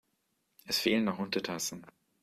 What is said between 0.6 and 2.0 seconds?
Es fehlen noch Untertassen.